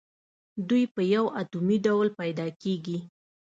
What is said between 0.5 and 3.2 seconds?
دوی په یو اتومي ډول پیداکیږي.